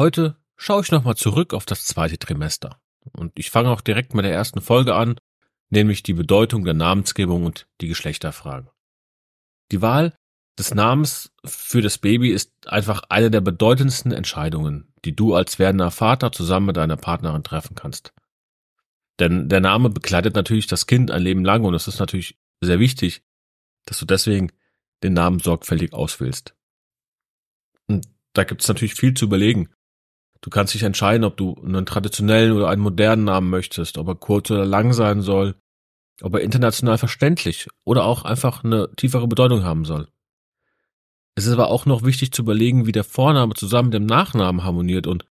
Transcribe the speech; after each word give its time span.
Heute 0.00 0.34
schaue 0.56 0.80
ich 0.80 0.90
nochmal 0.90 1.16
zurück 1.16 1.52
auf 1.52 1.66
das 1.66 1.84
zweite 1.84 2.18
Trimester. 2.18 2.80
Und 3.12 3.38
ich 3.38 3.50
fange 3.50 3.68
auch 3.68 3.82
direkt 3.82 4.14
mit 4.14 4.24
der 4.24 4.32
ersten 4.32 4.62
Folge 4.62 4.94
an, 4.94 5.20
nämlich 5.68 6.02
die 6.02 6.14
Bedeutung 6.14 6.64
der 6.64 6.72
Namensgebung 6.72 7.44
und 7.44 7.68
die 7.82 7.88
Geschlechterfrage. 7.88 8.70
Die 9.70 9.82
Wahl 9.82 10.16
des 10.58 10.72
Namens 10.72 11.34
für 11.44 11.82
das 11.82 11.98
Baby 11.98 12.30
ist 12.30 12.50
einfach 12.66 13.02
eine 13.10 13.30
der 13.30 13.42
bedeutendsten 13.42 14.10
Entscheidungen, 14.10 14.90
die 15.04 15.14
du 15.14 15.34
als 15.34 15.58
werdender 15.58 15.90
Vater 15.90 16.32
zusammen 16.32 16.68
mit 16.68 16.78
deiner 16.78 16.96
Partnerin 16.96 17.44
treffen 17.44 17.74
kannst. 17.74 18.14
Denn 19.18 19.50
der 19.50 19.60
Name 19.60 19.90
begleitet 19.90 20.34
natürlich 20.34 20.66
das 20.66 20.86
Kind 20.86 21.10
ein 21.10 21.20
Leben 21.20 21.44
lang 21.44 21.62
und 21.62 21.74
es 21.74 21.88
ist 21.88 21.98
natürlich 21.98 22.38
sehr 22.62 22.78
wichtig, 22.78 23.22
dass 23.84 23.98
du 23.98 24.06
deswegen 24.06 24.50
den 25.02 25.12
Namen 25.12 25.40
sorgfältig 25.40 25.92
auswählst. 25.92 26.54
Und 27.86 28.08
da 28.32 28.44
gibt 28.44 28.62
es 28.62 28.68
natürlich 28.68 28.94
viel 28.94 29.12
zu 29.12 29.26
überlegen. 29.26 29.68
Du 30.42 30.50
kannst 30.50 30.72
dich 30.72 30.82
entscheiden, 30.82 31.24
ob 31.24 31.36
du 31.36 31.54
einen 31.62 31.84
traditionellen 31.84 32.52
oder 32.52 32.68
einen 32.68 32.82
modernen 32.82 33.24
Namen 33.24 33.50
möchtest, 33.50 33.98
ob 33.98 34.08
er 34.08 34.14
kurz 34.14 34.50
oder 34.50 34.64
lang 34.64 34.92
sein 34.92 35.20
soll, 35.20 35.54
ob 36.22 36.34
er 36.34 36.40
international 36.40 36.98
verständlich 36.98 37.68
oder 37.84 38.04
auch 38.04 38.24
einfach 38.24 38.64
eine 38.64 38.90
tiefere 38.96 39.28
Bedeutung 39.28 39.64
haben 39.64 39.84
soll. 39.84 40.08
Es 41.34 41.46
ist 41.46 41.52
aber 41.52 41.68
auch 41.68 41.86
noch 41.86 42.04
wichtig 42.04 42.32
zu 42.32 42.42
überlegen, 42.42 42.86
wie 42.86 42.92
der 42.92 43.04
Vorname 43.04 43.54
zusammen 43.54 43.88
mit 43.88 43.94
dem 43.94 44.06
Nachnamen 44.06 44.64
harmoniert 44.64 45.06
und 45.06 45.26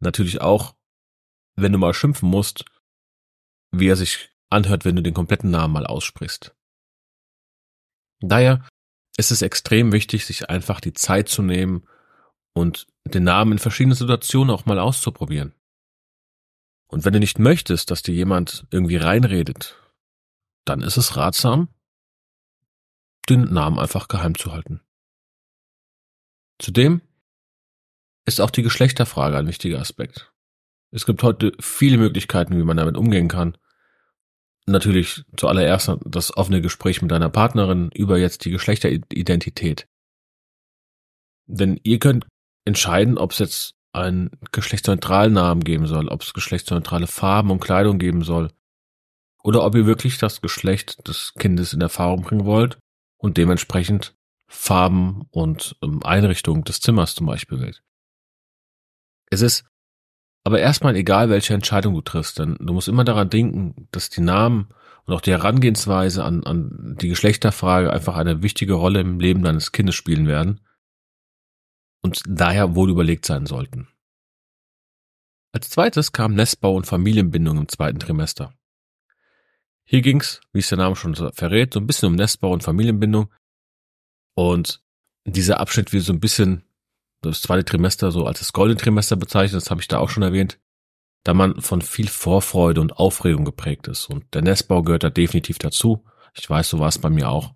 natürlich 0.00 0.40
auch, 0.40 0.74
wenn 1.56 1.72
du 1.72 1.78
mal 1.78 1.94
schimpfen 1.94 2.28
musst, 2.28 2.64
wie 3.72 3.88
er 3.88 3.96
sich 3.96 4.30
anhört, 4.50 4.84
wenn 4.84 4.96
du 4.96 5.02
den 5.02 5.14
kompletten 5.14 5.50
Namen 5.50 5.74
mal 5.74 5.86
aussprichst. 5.86 6.54
Daher 8.20 8.66
ist 9.16 9.30
es 9.30 9.42
extrem 9.42 9.92
wichtig, 9.92 10.26
sich 10.26 10.50
einfach 10.50 10.80
die 10.80 10.92
Zeit 10.92 11.28
zu 11.28 11.42
nehmen 11.42 11.86
und 12.52 12.86
den 13.04 13.24
Namen 13.24 13.52
in 13.52 13.58
verschiedenen 13.58 13.96
Situationen 13.96 14.54
auch 14.54 14.66
mal 14.66 14.78
auszuprobieren. 14.78 15.54
Und 16.88 17.04
wenn 17.04 17.12
du 17.12 17.20
nicht 17.20 17.38
möchtest, 17.38 17.90
dass 17.90 18.02
dir 18.02 18.14
jemand 18.14 18.66
irgendwie 18.70 18.96
reinredet, 18.96 19.76
dann 20.64 20.82
ist 20.82 20.96
es 20.96 21.16
ratsam, 21.16 21.68
den 23.28 23.44
Namen 23.44 23.78
einfach 23.78 24.08
geheim 24.08 24.36
zu 24.36 24.52
halten. 24.52 24.80
Zudem 26.58 27.00
ist 28.26 28.40
auch 28.40 28.50
die 28.50 28.62
Geschlechterfrage 28.62 29.38
ein 29.38 29.46
wichtiger 29.46 29.80
Aspekt. 29.80 30.32
Es 30.90 31.06
gibt 31.06 31.22
heute 31.22 31.52
viele 31.60 31.98
Möglichkeiten, 31.98 32.58
wie 32.58 32.64
man 32.64 32.76
damit 32.76 32.96
umgehen 32.96 33.28
kann. 33.28 33.56
Natürlich 34.66 35.24
zuallererst 35.36 35.92
das 36.04 36.36
offene 36.36 36.60
Gespräch 36.60 37.02
mit 37.02 37.10
deiner 37.10 37.30
Partnerin 37.30 37.90
über 37.94 38.18
jetzt 38.18 38.44
die 38.44 38.50
Geschlechteridentität. 38.50 39.88
Denn 41.46 41.80
ihr 41.82 41.98
könnt 41.98 42.26
entscheiden, 42.64 43.18
ob 43.18 43.32
es 43.32 43.38
jetzt 43.38 43.74
einen 43.92 44.30
geschlechtsneutralen 44.52 45.32
Namen 45.32 45.64
geben 45.64 45.86
soll, 45.86 46.08
ob 46.08 46.22
es 46.22 46.32
geschlechtsneutrale 46.32 47.06
Farben 47.06 47.50
und 47.50 47.60
Kleidung 47.60 47.98
geben 47.98 48.22
soll. 48.22 48.50
Oder 49.42 49.64
ob 49.64 49.74
ihr 49.74 49.86
wirklich 49.86 50.18
das 50.18 50.40
Geschlecht 50.40 51.08
des 51.08 51.32
Kindes 51.38 51.72
in 51.72 51.80
Erfahrung 51.80 52.22
bringen 52.22 52.44
wollt 52.44 52.78
und 53.16 53.36
dementsprechend 53.36 54.14
Farben 54.46 55.26
und 55.30 55.76
ähm, 55.82 56.02
Einrichtung 56.04 56.64
des 56.64 56.80
Zimmers 56.80 57.14
zum 57.14 57.26
Beispiel 57.26 57.60
wählt. 57.60 57.82
Es 59.30 59.40
ist 59.40 59.64
aber 60.44 60.60
erstmal 60.60 60.96
egal, 60.96 61.30
welche 61.30 61.54
Entscheidung 61.54 61.94
du 61.94 62.00
triffst, 62.00 62.38
denn 62.38 62.56
du 62.60 62.72
musst 62.72 62.88
immer 62.88 63.04
daran 63.04 63.30
denken, 63.30 63.88
dass 63.92 64.10
die 64.10 64.22
Namen 64.22 64.68
und 65.04 65.14
auch 65.14 65.20
die 65.20 65.30
Herangehensweise 65.30 66.24
an, 66.24 66.44
an 66.44 66.96
die 67.00 67.08
Geschlechterfrage 67.08 67.92
einfach 67.92 68.16
eine 68.16 68.42
wichtige 68.42 68.74
Rolle 68.74 69.00
im 69.00 69.20
Leben 69.20 69.42
deines 69.42 69.72
Kindes 69.72 69.94
spielen 69.94 70.26
werden 70.26 70.60
und 72.02 72.22
daher 72.26 72.74
wohl 72.74 72.90
überlegt 72.90 73.26
sein 73.26 73.46
sollten. 73.46 73.88
Als 75.52 75.70
zweites 75.70 76.12
kam 76.12 76.34
Nestbau 76.34 76.74
und 76.74 76.86
Familienbindung 76.86 77.58
im 77.58 77.68
zweiten 77.68 77.98
Trimester. 77.98 78.54
Hier 79.84 80.02
ging's, 80.02 80.40
wie 80.52 80.60
es 80.60 80.68
der 80.68 80.78
Name 80.78 80.94
schon 80.94 81.16
verrät, 81.16 81.74
so 81.74 81.80
ein 81.80 81.86
bisschen 81.86 82.08
um 82.08 82.14
Nestbau 82.14 82.52
und 82.52 82.62
Familienbindung. 82.62 83.32
Und 84.34 84.82
dieser 85.24 85.58
Abschnitt 85.58 85.92
wird 85.92 86.04
so 86.04 86.12
ein 86.12 86.20
bisschen 86.20 86.64
das 87.22 87.42
zweite 87.42 87.64
Trimester 87.64 88.12
so 88.12 88.26
als 88.26 88.38
das 88.38 88.52
goldene 88.52 88.80
Trimester 88.80 89.16
bezeichnet, 89.16 89.60
das 89.60 89.70
habe 89.70 89.80
ich 89.80 89.88
da 89.88 89.98
auch 89.98 90.08
schon 90.08 90.22
erwähnt, 90.22 90.58
da 91.24 91.34
man 91.34 91.60
von 91.60 91.82
viel 91.82 92.08
Vorfreude 92.08 92.80
und 92.80 92.96
Aufregung 92.98 93.44
geprägt 93.44 93.88
ist. 93.88 94.08
Und 94.08 94.32
der 94.32 94.42
Nestbau 94.42 94.82
gehört 94.82 95.02
da 95.02 95.10
definitiv 95.10 95.58
dazu. 95.58 96.04
Ich 96.34 96.48
weiß, 96.48 96.70
so 96.70 96.78
war 96.78 96.88
es 96.88 96.98
bei 96.98 97.10
mir 97.10 97.28
auch. 97.28 97.54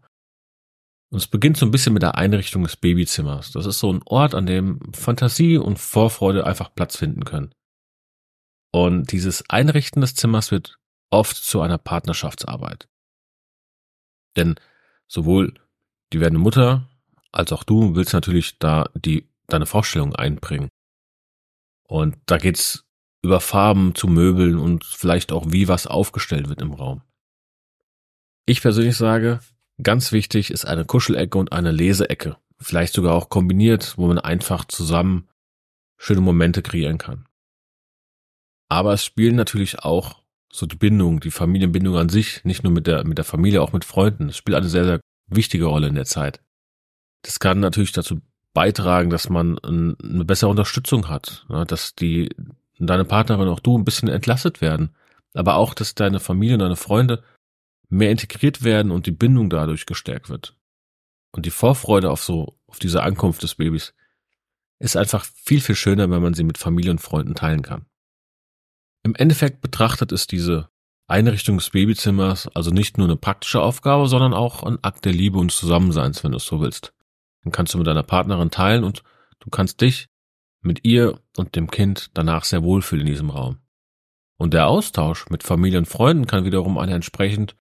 Und 1.14 1.20
es 1.20 1.28
beginnt 1.28 1.56
so 1.56 1.64
ein 1.64 1.70
bisschen 1.70 1.92
mit 1.92 2.02
der 2.02 2.16
Einrichtung 2.16 2.64
des 2.64 2.76
Babyzimmers. 2.76 3.52
Das 3.52 3.66
ist 3.66 3.78
so 3.78 3.92
ein 3.92 4.02
Ort, 4.04 4.34
an 4.34 4.46
dem 4.46 4.80
Fantasie 4.92 5.58
und 5.58 5.78
Vorfreude 5.78 6.44
einfach 6.44 6.74
Platz 6.74 6.96
finden 6.96 7.24
können. 7.24 7.54
Und 8.72 9.12
dieses 9.12 9.48
Einrichten 9.48 10.00
des 10.00 10.16
Zimmers 10.16 10.50
wird 10.50 10.76
oft 11.10 11.36
zu 11.36 11.60
einer 11.60 11.78
Partnerschaftsarbeit. 11.78 12.88
Denn 14.36 14.56
sowohl 15.06 15.54
die 16.12 16.18
werdende 16.18 16.42
Mutter 16.42 16.90
als 17.30 17.52
auch 17.52 17.62
du 17.62 17.94
willst 17.94 18.12
natürlich 18.12 18.58
da 18.58 18.90
die, 18.96 19.28
deine 19.46 19.66
Vorstellung 19.66 20.16
einbringen. 20.16 20.68
Und 21.84 22.16
da 22.26 22.38
geht's 22.38 22.88
über 23.22 23.38
Farben 23.38 23.94
zu 23.94 24.08
Möbeln 24.08 24.58
und 24.58 24.82
vielleicht 24.82 25.30
auch 25.30 25.44
wie 25.52 25.68
was 25.68 25.86
aufgestellt 25.86 26.48
wird 26.48 26.60
im 26.60 26.72
Raum. 26.72 27.02
Ich 28.46 28.62
persönlich 28.62 28.96
sage, 28.96 29.38
Ganz 29.82 30.12
wichtig 30.12 30.50
ist 30.50 30.64
eine 30.64 30.84
Kuschelecke 30.84 31.38
und 31.38 31.52
eine 31.52 31.72
Leseecke. 31.72 32.36
Vielleicht 32.58 32.94
sogar 32.94 33.14
auch 33.14 33.28
kombiniert, 33.28 33.94
wo 33.96 34.06
man 34.06 34.18
einfach 34.18 34.64
zusammen 34.64 35.28
schöne 35.96 36.20
Momente 36.20 36.62
kreieren 36.62 36.98
kann. 36.98 37.26
Aber 38.68 38.92
es 38.92 39.04
spielen 39.04 39.36
natürlich 39.36 39.80
auch 39.80 40.22
so 40.52 40.66
die 40.66 40.76
Bindung, 40.76 41.20
die 41.20 41.32
Familienbindung 41.32 41.96
an 41.96 42.08
sich, 42.08 42.44
nicht 42.44 42.62
nur 42.62 42.72
mit 42.72 42.86
der, 42.86 43.04
mit 43.04 43.18
der 43.18 43.24
Familie, 43.24 43.60
auch 43.60 43.72
mit 43.72 43.84
Freunden. 43.84 44.28
Es 44.28 44.36
spielt 44.36 44.56
eine 44.56 44.68
sehr, 44.68 44.84
sehr 44.84 45.00
wichtige 45.26 45.64
Rolle 45.64 45.88
in 45.88 45.96
der 45.96 46.04
Zeit. 46.04 46.40
Das 47.22 47.40
kann 47.40 47.58
natürlich 47.58 47.92
dazu 47.92 48.20
beitragen, 48.52 49.10
dass 49.10 49.28
man 49.28 49.58
eine 49.58 50.24
bessere 50.24 50.50
Unterstützung 50.50 51.08
hat, 51.08 51.44
dass 51.66 51.96
die, 51.96 52.30
deine 52.78 53.04
Partnerin 53.04 53.48
auch 53.48 53.60
du 53.60 53.76
ein 53.76 53.84
bisschen 53.84 54.08
entlastet 54.08 54.60
werden. 54.60 54.94
Aber 55.34 55.56
auch, 55.56 55.74
dass 55.74 55.96
deine 55.96 56.20
Familie 56.20 56.54
und 56.54 56.60
deine 56.60 56.76
Freunde 56.76 57.24
mehr 57.88 58.10
integriert 58.10 58.62
werden 58.62 58.90
und 58.90 59.06
die 59.06 59.12
Bindung 59.12 59.50
dadurch 59.50 59.86
gestärkt 59.86 60.28
wird. 60.28 60.56
Und 61.32 61.46
die 61.46 61.50
Vorfreude 61.50 62.10
auf 62.10 62.22
so, 62.22 62.58
auf 62.66 62.78
diese 62.78 63.02
Ankunft 63.02 63.42
des 63.42 63.56
Babys 63.56 63.94
ist 64.78 64.96
einfach 64.96 65.24
viel, 65.24 65.60
viel 65.60 65.74
schöner, 65.74 66.10
wenn 66.10 66.22
man 66.22 66.34
sie 66.34 66.44
mit 66.44 66.58
Familie 66.58 66.90
und 66.90 67.00
Freunden 67.00 67.34
teilen 67.34 67.62
kann. 67.62 67.86
Im 69.02 69.14
Endeffekt 69.14 69.60
betrachtet 69.60 70.12
ist 70.12 70.32
diese 70.32 70.68
Einrichtung 71.06 71.58
des 71.58 71.70
Babyzimmers 71.70 72.48
also 72.54 72.70
nicht 72.70 72.96
nur 72.96 73.06
eine 73.06 73.16
praktische 73.16 73.60
Aufgabe, 73.60 74.08
sondern 74.08 74.32
auch 74.32 74.62
ein 74.62 74.82
Akt 74.82 75.04
der 75.04 75.12
Liebe 75.12 75.38
und 75.38 75.52
Zusammenseins, 75.52 76.24
wenn 76.24 76.32
du 76.32 76.38
es 76.38 76.46
so 76.46 76.60
willst. 76.60 76.94
Dann 77.42 77.52
kannst 77.52 77.74
du 77.74 77.78
mit 77.78 77.86
deiner 77.86 78.02
Partnerin 78.02 78.50
teilen 78.50 78.84
und 78.84 79.02
du 79.40 79.50
kannst 79.50 79.80
dich 79.80 80.08
mit 80.62 80.84
ihr 80.84 81.20
und 81.36 81.56
dem 81.56 81.70
Kind 81.70 82.10
danach 82.14 82.44
sehr 82.44 82.62
wohlfühlen 82.62 83.06
in 83.06 83.12
diesem 83.12 83.30
Raum. 83.30 83.58
Und 84.38 84.54
der 84.54 84.66
Austausch 84.66 85.28
mit 85.28 85.42
Familie 85.42 85.78
und 85.78 85.86
Freunden 85.86 86.26
kann 86.26 86.44
wiederum 86.44 86.78
eine 86.78 86.94
entsprechend 86.94 87.54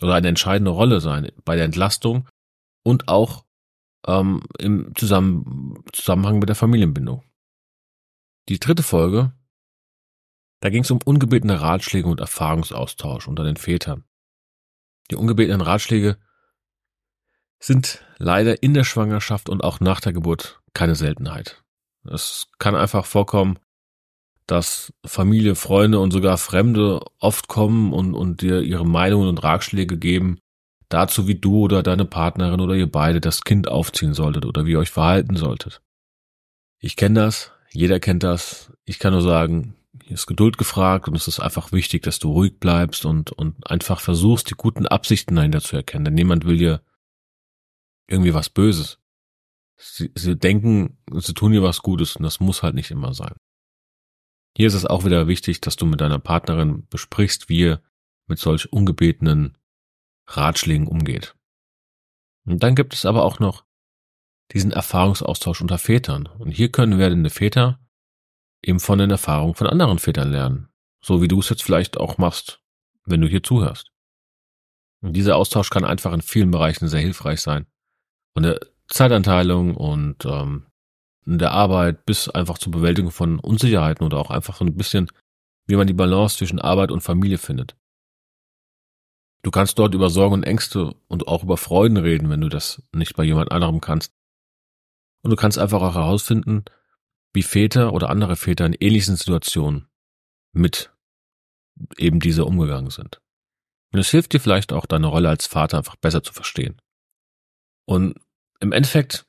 oder 0.00 0.14
eine 0.14 0.28
entscheidende 0.28 0.70
Rolle 0.70 1.00
sein 1.00 1.30
bei 1.44 1.56
der 1.56 1.64
Entlastung 1.64 2.28
und 2.82 3.08
auch 3.08 3.44
ähm, 4.06 4.42
im 4.58 4.94
Zusammen 4.94 5.82
Zusammenhang 5.92 6.38
mit 6.38 6.48
der 6.48 6.56
Familienbindung. 6.56 7.22
Die 8.48 8.58
dritte 8.58 8.82
Folge, 8.82 9.32
Da 10.60 10.70
ging 10.70 10.82
es 10.82 10.90
um 10.90 11.00
ungebetene 11.04 11.60
Ratschläge 11.60 12.08
und 12.08 12.20
Erfahrungsaustausch 12.20 13.28
unter 13.28 13.44
den 13.44 13.58
Vätern. 13.58 14.04
Die 15.10 15.16
ungebetenen 15.16 15.60
Ratschläge 15.60 16.16
sind 17.58 18.02
leider 18.16 18.62
in 18.62 18.72
der 18.72 18.84
Schwangerschaft 18.84 19.50
und 19.50 19.62
auch 19.62 19.80
nach 19.80 20.00
der 20.00 20.14
Geburt 20.14 20.62
keine 20.72 20.94
Seltenheit. 20.94 21.62
Es 22.04 22.48
kann 22.58 22.74
einfach 22.74 23.04
vorkommen, 23.04 23.58
dass 24.46 24.92
Familie, 25.04 25.54
Freunde 25.54 25.98
und 26.00 26.12
sogar 26.12 26.36
Fremde 26.36 27.00
oft 27.18 27.48
kommen 27.48 27.92
und, 27.92 28.14
und 28.14 28.42
dir 28.42 28.60
ihre 28.60 28.86
Meinungen 28.86 29.28
und 29.28 29.42
Ratschläge 29.42 29.96
geben 29.98 30.38
dazu, 30.88 31.26
wie 31.26 31.34
du 31.34 31.60
oder 31.60 31.82
deine 31.82 32.04
Partnerin 32.04 32.60
oder 32.60 32.74
ihr 32.74 32.90
beide 32.90 33.20
das 33.20 33.42
Kind 33.42 33.68
aufziehen 33.68 34.14
solltet 34.14 34.44
oder 34.46 34.66
wie 34.66 34.72
ihr 34.72 34.78
euch 34.78 34.90
verhalten 34.90 35.36
solltet. 35.36 35.82
Ich 36.78 36.96
kenne 36.96 37.20
das, 37.20 37.52
jeder 37.70 38.00
kennt 38.00 38.22
das. 38.22 38.72
Ich 38.84 38.98
kann 38.98 39.12
nur 39.12 39.22
sagen, 39.22 39.74
hier 40.02 40.14
ist 40.14 40.26
Geduld 40.26 40.58
gefragt 40.58 41.08
und 41.08 41.16
es 41.16 41.28
ist 41.28 41.40
einfach 41.40 41.72
wichtig, 41.72 42.02
dass 42.02 42.18
du 42.18 42.30
ruhig 42.30 42.60
bleibst 42.60 43.04
und, 43.06 43.32
und 43.32 43.70
einfach 43.70 44.00
versuchst, 44.00 44.50
die 44.50 44.54
guten 44.54 44.86
Absichten 44.86 45.36
dahinter 45.36 45.60
zu 45.60 45.76
erkennen. 45.76 46.04
Denn 46.04 46.14
niemand 46.14 46.44
will 46.44 46.58
dir 46.58 46.82
irgendwie 48.06 48.34
was 48.34 48.50
Böses. 48.50 48.98
Sie, 49.76 50.12
sie 50.14 50.36
denken, 50.36 50.98
sie 51.12 51.34
tun 51.34 51.52
dir 51.52 51.62
was 51.62 51.80
Gutes 51.80 52.16
und 52.16 52.22
das 52.22 52.38
muss 52.38 52.62
halt 52.62 52.74
nicht 52.74 52.90
immer 52.90 53.14
sein. 53.14 53.34
Hier 54.56 54.68
ist 54.68 54.74
es 54.74 54.86
auch 54.86 55.04
wieder 55.04 55.26
wichtig, 55.26 55.60
dass 55.60 55.76
du 55.76 55.86
mit 55.86 56.00
deiner 56.00 56.18
Partnerin 56.18 56.86
besprichst, 56.88 57.48
wie 57.48 57.58
ihr 57.60 57.82
mit 58.26 58.38
solch 58.38 58.72
ungebetenen 58.72 59.58
Ratschlägen 60.28 60.86
umgeht. 60.86 61.34
Und 62.46 62.62
dann 62.62 62.74
gibt 62.74 62.94
es 62.94 63.04
aber 63.04 63.24
auch 63.24 63.40
noch 63.40 63.64
diesen 64.52 64.70
Erfahrungsaustausch 64.70 65.60
unter 65.60 65.78
Vätern. 65.78 66.26
Und 66.26 66.50
hier 66.50 66.70
können 66.70 66.98
werdende 66.98 67.30
Väter 67.30 67.80
eben 68.62 68.80
von 68.80 68.98
den 68.98 69.10
Erfahrungen 69.10 69.54
von 69.54 69.66
anderen 69.66 69.98
Vätern 69.98 70.30
lernen. 70.30 70.68
So 71.02 71.20
wie 71.20 71.28
du 71.28 71.40
es 71.40 71.48
jetzt 71.48 71.62
vielleicht 71.62 71.98
auch 71.98 72.18
machst, 72.18 72.62
wenn 73.04 73.20
du 73.20 73.28
hier 73.28 73.42
zuhörst. 73.42 73.90
Und 75.02 75.14
dieser 75.14 75.36
Austausch 75.36 75.68
kann 75.68 75.84
einfach 75.84 76.12
in 76.12 76.22
vielen 76.22 76.50
Bereichen 76.50 76.88
sehr 76.88 77.00
hilfreich 77.00 77.40
sein. 77.40 77.66
Von 78.34 78.44
der 78.44 78.60
Zeitanteilung 78.88 79.76
und 79.76 80.24
ähm, 80.24 80.66
in 81.26 81.38
der 81.38 81.52
Arbeit 81.52 82.04
bis 82.06 82.28
einfach 82.28 82.58
zur 82.58 82.72
Bewältigung 82.72 83.10
von 83.10 83.38
Unsicherheiten 83.38 84.04
oder 84.04 84.18
auch 84.18 84.30
einfach 84.30 84.56
so 84.56 84.64
ein 84.64 84.76
bisschen, 84.76 85.10
wie 85.66 85.76
man 85.76 85.86
die 85.86 85.94
Balance 85.94 86.36
zwischen 86.36 86.60
Arbeit 86.60 86.90
und 86.90 87.00
Familie 87.00 87.38
findet. 87.38 87.76
Du 89.42 89.50
kannst 89.50 89.78
dort 89.78 89.94
über 89.94 90.08
Sorgen 90.08 90.34
und 90.34 90.42
Ängste 90.44 90.94
und 91.08 91.28
auch 91.28 91.42
über 91.42 91.56
Freuden 91.56 91.98
reden, 91.98 92.30
wenn 92.30 92.40
du 92.40 92.48
das 92.48 92.82
nicht 92.92 93.14
bei 93.14 93.24
jemand 93.24 93.52
anderem 93.52 93.80
kannst. 93.80 94.14
Und 95.22 95.30
du 95.30 95.36
kannst 95.36 95.58
einfach 95.58 95.82
auch 95.82 95.94
herausfinden, 95.94 96.64
wie 97.34 97.42
Väter 97.42 97.92
oder 97.92 98.10
andere 98.10 98.36
Väter 98.36 98.64
in 98.64 98.74
ähnlichen 98.74 99.16
Situationen 99.16 99.88
mit 100.52 100.92
eben 101.98 102.20
dieser 102.20 102.46
umgegangen 102.46 102.90
sind. 102.90 103.20
Und 103.92 104.00
es 104.00 104.10
hilft 104.10 104.32
dir 104.32 104.40
vielleicht 104.40 104.72
auch, 104.72 104.86
deine 104.86 105.08
Rolle 105.08 105.28
als 105.28 105.46
Vater 105.46 105.78
einfach 105.78 105.96
besser 105.96 106.22
zu 106.22 106.32
verstehen. 106.32 106.80
Und 107.86 108.18
im 108.60 108.72
Endeffekt 108.72 109.26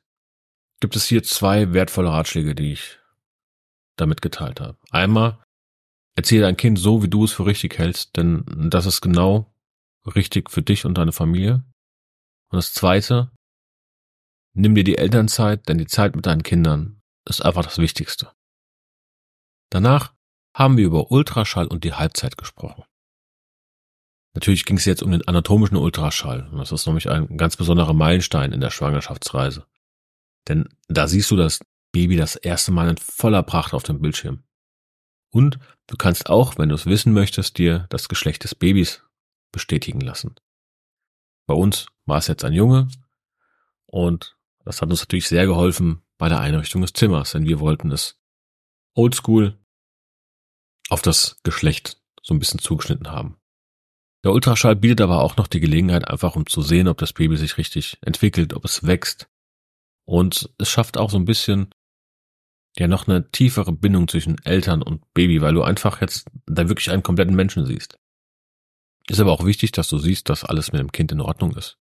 gibt 0.85 0.95
es 0.95 1.07
hier 1.07 1.23
zwei 1.23 1.73
wertvolle 1.73 2.11
Ratschläge, 2.11 2.53
die 2.53 2.73
ich 2.73 2.99
damit 3.97 4.21
geteilt 4.21 4.61
habe. 4.61 4.77
Einmal, 4.91 5.43
erzähle 6.15 6.43
dein 6.43 6.57
Kind 6.57 6.77
so, 6.77 7.01
wie 7.01 7.07
du 7.07 7.23
es 7.23 7.31
für 7.31 7.47
richtig 7.47 7.79
hältst, 7.79 8.15
denn 8.17 8.45
das 8.69 8.85
ist 8.85 9.01
genau 9.01 9.51
richtig 10.15 10.51
für 10.51 10.61
dich 10.61 10.85
und 10.85 10.99
deine 10.99 11.11
Familie. 11.11 11.63
Und 12.51 12.57
das 12.57 12.71
zweite, 12.71 13.31
Nimm 14.57 14.75
dir 14.75 14.85
die 14.85 14.99
Elternzeit, 14.99 15.67
denn 15.67 15.79
die 15.79 15.87
Zeit 15.87 16.15
mit 16.15 16.27
deinen 16.27 16.43
Kindern 16.43 17.01
ist 17.27 17.43
einfach 17.43 17.63
das 17.63 17.77
Wichtigste. 17.77 18.31
Danach 19.69 20.13
haben 20.55 20.77
wir 20.77 20.85
über 20.85 21.11
Ultraschall 21.11 21.67
und 21.67 21.83
die 21.83 21.93
Halbzeit 21.93 22.37
gesprochen. 22.37 22.85
Natürlich 24.35 24.63
ging 24.65 24.77
es 24.77 24.85
jetzt 24.85 25.03
um 25.03 25.11
den 25.11 25.27
anatomischen 25.27 25.77
Ultraschall. 25.77 26.49
Das 26.53 26.71
ist 26.71 26.85
nämlich 26.85 27.09
ein 27.09 27.37
ganz 27.37 27.57
besonderer 27.57 27.93
Meilenstein 27.93 28.53
in 28.53 28.61
der 28.61 28.69
Schwangerschaftsreise. 28.69 29.65
Denn 30.47 30.69
da 30.87 31.07
siehst 31.07 31.31
du 31.31 31.35
das 31.35 31.59
Baby 31.91 32.17
das 32.17 32.35
erste 32.35 32.71
Mal 32.71 32.89
in 32.89 32.97
voller 32.97 33.43
Pracht 33.43 33.73
auf 33.73 33.83
dem 33.83 34.01
Bildschirm. 34.01 34.43
Und 35.31 35.59
du 35.87 35.97
kannst 35.97 36.29
auch, 36.29 36.57
wenn 36.57 36.69
du 36.69 36.75
es 36.75 36.85
wissen 36.85 37.13
möchtest, 37.13 37.57
dir 37.57 37.87
das 37.89 38.07
Geschlecht 38.07 38.43
des 38.43 38.55
Babys 38.55 39.03
bestätigen 39.51 40.01
lassen. 40.01 40.35
Bei 41.47 41.53
uns 41.53 41.87
war 42.05 42.17
es 42.17 42.27
jetzt 42.27 42.43
ein 42.43 42.53
Junge 42.53 42.87
und 43.85 44.37
das 44.63 44.81
hat 44.81 44.89
uns 44.89 45.01
natürlich 45.01 45.27
sehr 45.27 45.45
geholfen 45.45 46.01
bei 46.17 46.29
der 46.29 46.39
Einrichtung 46.39 46.81
des 46.81 46.93
Zimmers, 46.93 47.31
denn 47.31 47.45
wir 47.45 47.59
wollten 47.59 47.91
es 47.91 48.19
oldschool 48.93 49.57
auf 50.89 51.01
das 51.01 51.39
Geschlecht 51.43 52.01
so 52.21 52.33
ein 52.33 52.39
bisschen 52.39 52.59
zugeschnitten 52.59 53.11
haben. 53.11 53.37
Der 54.23 54.31
Ultraschall 54.31 54.75
bietet 54.75 55.01
aber 55.01 55.21
auch 55.21 55.37
noch 55.37 55.47
die 55.47 55.59
Gelegenheit, 55.59 56.07
einfach 56.07 56.35
um 56.35 56.47
zu 56.47 56.61
sehen, 56.61 56.87
ob 56.87 56.97
das 56.97 57.13
Baby 57.13 57.37
sich 57.37 57.57
richtig 57.57 57.97
entwickelt, 58.01 58.53
ob 58.53 58.65
es 58.65 58.83
wächst. 58.85 59.29
Und 60.05 60.49
es 60.57 60.69
schafft 60.69 60.97
auch 60.97 61.09
so 61.09 61.17
ein 61.17 61.25
bisschen 61.25 61.69
ja 62.77 62.87
noch 62.87 63.07
eine 63.07 63.29
tiefere 63.31 63.71
Bindung 63.71 64.07
zwischen 64.07 64.37
Eltern 64.43 64.81
und 64.81 65.01
Baby, 65.13 65.41
weil 65.41 65.53
du 65.53 65.63
einfach 65.63 66.01
jetzt 66.01 66.27
da 66.45 66.67
wirklich 66.67 66.91
einen 66.91 67.03
kompletten 67.03 67.35
Menschen 67.35 67.65
siehst. 67.65 67.97
Ist 69.07 69.19
aber 69.19 69.31
auch 69.31 69.45
wichtig, 69.45 69.71
dass 69.71 69.87
du 69.87 69.97
siehst, 69.97 70.29
dass 70.29 70.43
alles 70.43 70.71
mit 70.71 70.81
dem 70.81 70.91
Kind 70.91 71.11
in 71.11 71.21
Ordnung 71.21 71.55
ist. 71.55 71.77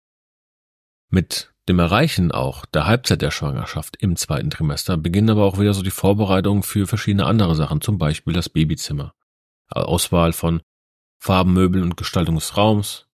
Mit 1.09 1.53
dem 1.69 1.79
Erreichen 1.79 2.31
auch 2.31 2.65
der 2.65 2.85
Halbzeit 2.85 3.21
der 3.21 3.31
Schwangerschaft 3.31 3.95
im 4.01 4.15
zweiten 4.17 4.49
Trimester 4.49 4.97
beginnen 4.97 5.29
aber 5.29 5.45
auch 5.45 5.59
wieder 5.59 5.73
so 5.73 5.81
die 5.81 5.91
Vorbereitungen 5.91 6.63
für 6.63 6.87
verschiedene 6.87 7.25
andere 7.25 7.55
Sachen, 7.55 7.81
zum 7.81 7.97
Beispiel 7.97 8.33
das 8.33 8.49
Babyzimmer. 8.49 9.13
Auswahl 9.69 10.33
von 10.33 10.61
Farben, 11.19 11.53
Möbeln 11.53 11.83
und 11.83 11.97
Gestaltung 11.97 12.35
des 12.35 12.57
Raums. 12.57 13.07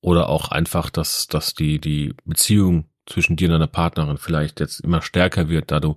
Oder 0.00 0.28
auch 0.28 0.48
einfach, 0.48 0.90
dass, 0.90 1.26
dass 1.26 1.54
die, 1.54 1.80
die 1.80 2.14
Beziehung 2.24 2.88
zwischen 3.06 3.36
dir 3.36 3.48
und 3.48 3.52
deiner 3.52 3.66
Partnerin 3.66 4.18
vielleicht 4.18 4.60
jetzt 4.60 4.80
immer 4.80 5.02
stärker 5.02 5.48
wird, 5.48 5.70
da 5.70 5.80
du 5.80 5.96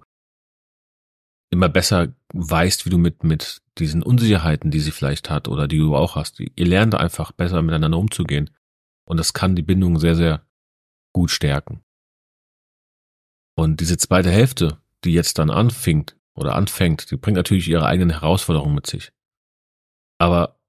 immer 1.49 1.69
besser 1.69 2.13
weißt, 2.33 2.85
wie 2.85 2.89
du 2.89 2.97
mit, 2.97 3.23
mit 3.23 3.61
diesen 3.77 4.03
Unsicherheiten, 4.03 4.71
die 4.71 4.79
sie 4.79 4.91
vielleicht 4.91 5.29
hat 5.29 5.47
oder 5.47 5.67
die 5.67 5.77
du 5.77 5.95
auch 5.95 6.15
hast. 6.15 6.39
Ihr 6.39 6.65
lernt 6.65 6.95
einfach 6.95 7.31
besser 7.31 7.61
miteinander 7.61 7.97
umzugehen. 7.97 8.49
Und 9.05 9.17
das 9.17 9.33
kann 9.33 9.55
die 9.55 9.61
Bindung 9.61 9.99
sehr, 9.99 10.15
sehr 10.15 10.45
gut 11.13 11.31
stärken. 11.31 11.83
Und 13.55 13.79
diese 13.79 13.97
zweite 13.97 14.29
Hälfte, 14.29 14.81
die 15.03 15.13
jetzt 15.13 15.39
dann 15.39 15.49
anfängt 15.49 16.17
oder 16.35 16.55
anfängt, 16.55 17.09
die 17.09 17.15
bringt 17.15 17.37
natürlich 17.37 17.69
ihre 17.69 17.85
eigenen 17.85 18.11
Herausforderungen 18.11 18.75
mit 18.75 18.85
sich. 18.85 19.11
Aber 20.19 20.59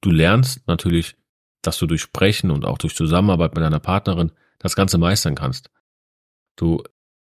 du 0.00 0.10
lernst 0.10 0.66
natürlich, 0.66 1.16
dass 1.62 1.78
du 1.78 1.86
durch 1.86 2.00
Sprechen 2.00 2.50
und 2.50 2.64
auch 2.64 2.78
durch 2.78 2.94
Zusammenarbeit 2.94 3.54
mit 3.54 3.64
deiner 3.64 3.80
Partnerin 3.80 4.32
das 4.58 4.76
Ganze 4.76 4.98
meistern 4.98 5.34
kannst. 5.34 5.70
Du 6.56 6.82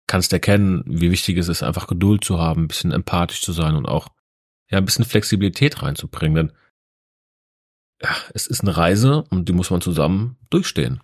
kannst 0.07 0.33
erkennen, 0.33 0.83
wie 0.85 1.11
wichtig 1.11 1.37
es 1.37 1.47
ist, 1.47 1.63
einfach 1.63 1.87
Geduld 1.87 2.23
zu 2.23 2.39
haben, 2.39 2.63
ein 2.63 2.67
bisschen 2.67 2.91
empathisch 2.91 3.41
zu 3.41 3.53
sein 3.53 3.75
und 3.75 3.85
auch 3.85 4.09
ja 4.69 4.77
ein 4.77 4.85
bisschen 4.85 5.05
Flexibilität 5.05 5.81
reinzubringen. 5.81 6.35
Denn 6.35 6.57
ja, 8.01 8.15
es 8.33 8.47
ist 8.47 8.61
eine 8.61 8.75
Reise 8.75 9.23
und 9.29 9.47
die 9.47 9.53
muss 9.53 9.69
man 9.69 9.81
zusammen 9.81 10.37
durchstehen. 10.49 11.01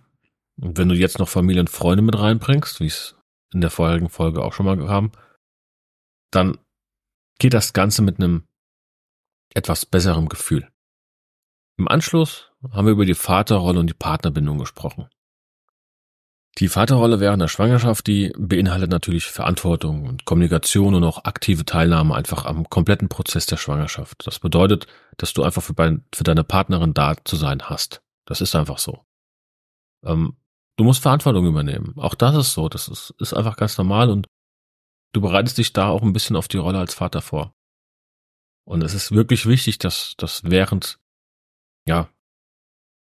Und 0.60 0.76
wenn 0.76 0.88
du 0.88 0.94
jetzt 0.94 1.18
noch 1.18 1.28
Familie 1.28 1.60
und 1.60 1.70
Freunde 1.70 2.02
mit 2.02 2.18
reinbringst, 2.18 2.80
wie 2.80 2.86
es 2.86 3.16
in 3.52 3.60
der 3.60 3.70
vorherigen 3.70 4.08
Folge 4.08 4.42
auch 4.42 4.52
schon 4.52 4.66
mal 4.66 4.76
kam, 4.76 5.12
dann 6.30 6.58
geht 7.38 7.54
das 7.54 7.72
Ganze 7.72 8.02
mit 8.02 8.18
einem 8.18 8.46
etwas 9.54 9.86
besseren 9.86 10.28
Gefühl. 10.28 10.68
Im 11.78 11.88
Anschluss 11.88 12.50
haben 12.72 12.86
wir 12.86 12.92
über 12.92 13.06
die 13.06 13.14
Vaterrolle 13.14 13.80
und 13.80 13.86
die 13.86 13.94
Partnerbindung 13.94 14.58
gesprochen. 14.58 15.08
Die 16.58 16.68
Vaterrolle 16.68 17.20
während 17.20 17.40
der 17.40 17.48
Schwangerschaft, 17.48 18.06
die 18.06 18.32
beinhaltet 18.36 18.90
natürlich 18.90 19.26
Verantwortung 19.26 20.06
und 20.06 20.24
Kommunikation 20.24 20.94
und 20.94 21.04
auch 21.04 21.24
aktive 21.24 21.64
Teilnahme 21.64 22.14
einfach 22.14 22.44
am 22.44 22.68
kompletten 22.68 23.08
Prozess 23.08 23.46
der 23.46 23.56
Schwangerschaft. 23.56 24.26
Das 24.26 24.40
bedeutet, 24.40 24.86
dass 25.18 25.34
du 25.34 25.44
einfach 25.44 25.62
für, 25.62 26.24
deine 26.24 26.44
Partnerin 26.44 26.94
da 26.94 27.14
zu 27.24 27.36
sein 27.36 27.62
hast. 27.62 28.02
Das 28.26 28.40
ist 28.40 28.56
einfach 28.56 28.78
so. 28.78 29.04
Ähm, 30.04 30.36
Du 30.78 30.84
musst 30.84 31.02
Verantwortung 31.02 31.44
übernehmen. 31.44 31.94
Auch 31.96 32.14
das 32.14 32.36
ist 32.36 32.52
so. 32.52 32.68
Das 32.68 32.86
ist, 32.86 33.12
ist 33.18 33.34
einfach 33.34 33.56
ganz 33.56 33.76
normal 33.76 34.10
und 34.10 34.28
du 35.12 35.20
bereitest 35.20 35.58
dich 35.58 35.72
da 35.72 35.88
auch 35.88 36.02
ein 36.02 36.12
bisschen 36.12 36.36
auf 36.36 36.46
die 36.46 36.56
Rolle 36.56 36.78
als 36.78 36.94
Vater 36.94 37.20
vor. 37.20 37.52
Und 38.64 38.84
es 38.84 38.94
ist 38.94 39.10
wirklich 39.10 39.46
wichtig, 39.46 39.78
dass, 39.78 40.14
dass 40.18 40.44
während, 40.44 41.00
ja, 41.88 42.08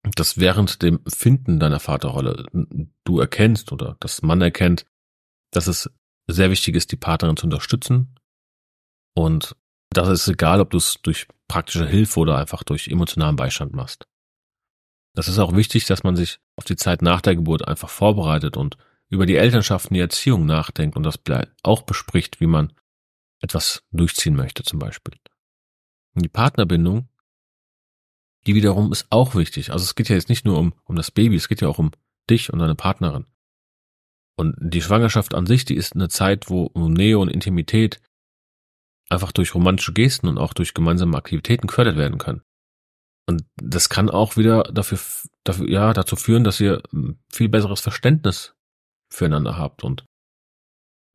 dass 0.03 0.37
während 0.37 0.81
dem 0.81 1.01
Finden 1.07 1.59
deiner 1.59 1.79
Vaterrolle 1.79 2.45
du 3.03 3.19
erkennst 3.19 3.71
oder 3.71 3.97
das 3.99 4.21
Mann 4.21 4.41
erkennt, 4.41 4.85
dass 5.51 5.67
es 5.67 5.89
sehr 6.27 6.51
wichtig 6.51 6.75
ist, 6.75 6.91
die 6.91 6.97
Partnerin 6.97 7.37
zu 7.37 7.45
unterstützen. 7.45 8.15
Und 9.15 9.55
das 9.89 10.07
ist 10.07 10.27
egal, 10.27 10.61
ob 10.61 10.69
du 10.69 10.77
es 10.77 10.99
durch 11.01 11.27
praktische 11.47 11.87
Hilfe 11.87 12.19
oder 12.19 12.37
einfach 12.37 12.63
durch 12.63 12.87
emotionalen 12.87 13.35
Beistand 13.35 13.73
machst. 13.73 14.07
Das 15.15 15.27
ist 15.27 15.39
auch 15.39 15.55
wichtig, 15.55 15.85
dass 15.85 16.03
man 16.03 16.15
sich 16.15 16.39
auf 16.55 16.65
die 16.65 16.75
Zeit 16.75 17.01
nach 17.01 17.21
der 17.21 17.35
Geburt 17.35 17.67
einfach 17.67 17.89
vorbereitet 17.89 18.55
und 18.55 18.77
über 19.09 19.25
die 19.25 19.35
Elternschaft 19.35 19.89
und 19.89 19.95
die 19.95 20.01
Erziehung 20.01 20.45
nachdenkt 20.45 20.95
und 20.95 21.03
das 21.03 21.19
auch 21.63 21.81
bespricht, 21.81 22.39
wie 22.39 22.47
man 22.47 22.73
etwas 23.41 23.83
durchziehen 23.91 24.35
möchte 24.35 24.63
zum 24.63 24.79
Beispiel. 24.79 25.15
Und 26.13 26.23
die 26.23 26.29
Partnerbindung, 26.29 27.09
die 28.47 28.55
wiederum 28.55 28.91
ist 28.91 29.07
auch 29.09 29.35
wichtig. 29.35 29.71
Also 29.71 29.83
es 29.83 29.95
geht 29.95 30.09
ja 30.09 30.15
jetzt 30.15 30.29
nicht 30.29 30.45
nur 30.45 30.57
um, 30.57 30.73
um 30.85 30.95
das 30.95 31.11
Baby, 31.11 31.35
es 31.35 31.47
geht 31.47 31.61
ja 31.61 31.67
auch 31.67 31.79
um 31.79 31.91
dich 32.29 32.51
und 32.51 32.59
deine 32.59 32.75
Partnerin. 32.75 33.25
Und 34.37 34.55
die 34.59 34.81
Schwangerschaft 34.81 35.33
an 35.33 35.45
sich, 35.45 35.65
die 35.65 35.75
ist 35.75 35.95
eine 35.95 36.07
Zeit, 36.07 36.49
wo 36.49 36.71
Nähe 36.75 37.19
und 37.19 37.29
Intimität 37.29 37.99
einfach 39.09 39.31
durch 39.31 39.53
romantische 39.53 39.91
Gesten 39.91 40.27
und 40.27 40.37
auch 40.37 40.53
durch 40.53 40.73
gemeinsame 40.73 41.17
Aktivitäten 41.17 41.67
gefördert 41.67 41.97
werden 41.97 42.19
können. 42.19 42.41
Und 43.27 43.43
das 43.57 43.89
kann 43.89 44.09
auch 44.09 44.37
wieder 44.37 44.63
dafür, 44.63 44.99
dafür, 45.43 45.69
ja, 45.69 45.93
dazu 45.93 46.15
führen, 46.15 46.43
dass 46.43 46.59
ihr 46.59 46.81
viel 47.31 47.49
besseres 47.49 47.81
Verständnis 47.81 48.55
füreinander 49.11 49.57
habt 49.57 49.83
und 49.83 50.05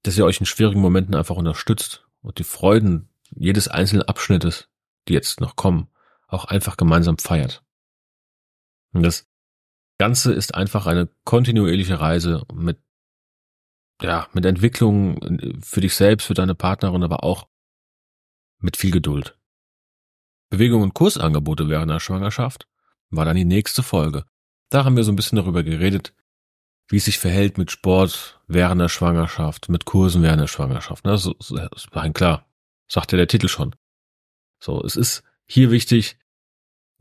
dass 0.02 0.18
ihr 0.18 0.24
euch 0.24 0.38
in 0.38 0.46
schwierigen 0.46 0.80
Momenten 0.80 1.14
einfach 1.14 1.36
unterstützt 1.36 2.06
und 2.20 2.38
die 2.38 2.44
Freuden 2.44 3.08
jedes 3.30 3.68
einzelnen 3.68 4.02
Abschnittes, 4.02 4.68
die 5.08 5.14
jetzt 5.14 5.40
noch 5.40 5.56
kommen, 5.56 5.88
auch 6.34 6.44
einfach 6.44 6.76
gemeinsam 6.76 7.18
feiert. 7.18 7.62
Und 8.92 9.02
das 9.02 9.26
Ganze 9.98 10.32
ist 10.32 10.54
einfach 10.54 10.86
eine 10.86 11.08
kontinuierliche 11.24 12.00
Reise 12.00 12.44
mit, 12.52 12.78
ja, 14.02 14.28
mit 14.32 14.44
Entwicklung 14.44 15.60
für 15.62 15.80
dich 15.80 15.94
selbst, 15.94 16.26
für 16.26 16.34
deine 16.34 16.54
Partnerin, 16.54 17.02
aber 17.02 17.24
auch 17.24 17.48
mit 18.58 18.76
viel 18.76 18.90
Geduld. 18.90 19.38
Bewegung 20.50 20.82
und 20.82 20.94
Kursangebote 20.94 21.68
während 21.68 21.90
der 21.90 22.00
Schwangerschaft 22.00 22.68
war 23.10 23.24
dann 23.24 23.36
die 23.36 23.44
nächste 23.44 23.82
Folge. 23.82 24.24
Da 24.70 24.84
haben 24.84 24.96
wir 24.96 25.04
so 25.04 25.12
ein 25.12 25.16
bisschen 25.16 25.36
darüber 25.36 25.62
geredet, 25.62 26.14
wie 26.88 26.96
es 26.96 27.04
sich 27.04 27.18
verhält 27.18 27.58
mit 27.58 27.70
Sport 27.70 28.40
während 28.46 28.80
der 28.80 28.88
Schwangerschaft, 28.88 29.68
mit 29.68 29.84
Kursen 29.84 30.22
während 30.22 30.40
der 30.40 30.48
Schwangerschaft. 30.48 31.06
Das 31.06 31.26
ist 31.26 31.90
klar, 32.14 32.46
sagt 32.88 33.12
ja 33.12 33.18
der 33.18 33.28
Titel 33.28 33.48
schon. 33.48 33.74
So, 34.60 34.82
es 34.82 34.96
ist 34.96 35.22
hier 35.46 35.70
wichtig, 35.70 36.18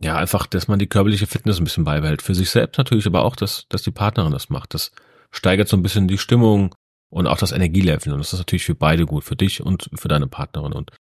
ja, 0.04 0.18
einfach, 0.18 0.48
dass 0.48 0.68
man 0.68 0.80
die 0.80 0.88
körperliche 0.88 1.28
Fitness 1.28 1.60
ein 1.60 1.64
bisschen 1.64 1.86
beibehält. 1.86 2.22
Für 2.22 2.36
sich 2.36 2.50
selbst 2.50 2.78
natürlich, 2.78 3.08
aber 3.08 3.24
auch, 3.24 3.38
dass, 3.38 3.68
dass 3.70 3.84
die 3.84 3.92
Partnerin 3.92 4.34
das 4.34 4.50
macht. 4.50 4.74
Das 4.74 4.92
steigert 5.32 5.70
so 5.70 5.78
ein 5.78 5.82
bisschen 5.82 6.10
die 6.10 6.18
Stimmung 6.18 6.76
und 7.10 7.26
auch 7.26 7.38
das 7.38 7.54
Energielevel. 7.54 8.12
Und 8.12 8.20
das 8.20 8.34
ist 8.34 8.40
natürlich 8.40 8.66
für 8.66 8.76
beide 8.76 9.06
gut, 9.06 9.24
für 9.24 9.38
dich 9.38 9.62
und 9.62 9.90
für 9.96 10.10
deine 10.10 10.28
Partnerin. 10.28 10.74
Und 10.74 10.92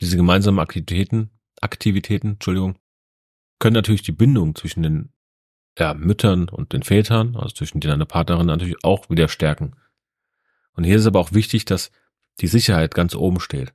diese 0.00 0.16
gemeinsamen 0.16 0.58
Aktivitäten, 0.58 1.30
Aktivitäten, 1.60 2.32
Entschuldigung, 2.32 2.78
können 3.60 3.74
natürlich 3.74 4.02
die 4.02 4.12
Bindung 4.12 4.56
zwischen 4.56 4.82
den 4.82 5.12
ja, 5.78 5.94
Müttern 5.94 6.48
und 6.48 6.72
den 6.72 6.82
Vätern, 6.82 7.36
also 7.36 7.54
zwischen 7.54 7.78
dir 7.78 7.88
und 7.88 7.92
deiner 7.92 8.06
Partnerin 8.06 8.46
natürlich 8.46 8.82
auch 8.82 9.08
wieder 9.08 9.28
stärken. 9.28 9.76
Und 10.72 10.82
hier 10.82 10.96
ist 10.96 11.06
aber 11.06 11.20
auch 11.20 11.32
wichtig, 11.32 11.64
dass 11.64 11.92
die 12.40 12.48
Sicherheit 12.48 12.94
ganz 12.94 13.14
oben 13.14 13.38
steht. 13.38 13.72